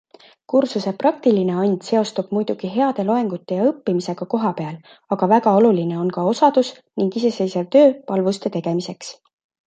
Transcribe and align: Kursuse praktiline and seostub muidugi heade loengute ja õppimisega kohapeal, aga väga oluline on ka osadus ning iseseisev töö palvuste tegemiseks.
Kursuse 0.51 0.91
praktiline 1.01 1.57
and 1.63 1.83
seostub 1.87 2.31
muidugi 2.37 2.69
heade 2.77 3.03
loengute 3.09 3.59
ja 3.59 3.67
õppimisega 3.71 4.25
kohapeal, 4.31 4.79
aga 5.15 5.29
väga 5.33 5.53
oluline 5.59 5.99
on 6.05 6.09
ka 6.15 6.23
osadus 6.31 6.71
ning 7.03 7.19
iseseisev 7.21 7.69
töö 7.77 7.93
palvuste 8.09 8.53
tegemiseks. 8.57 9.13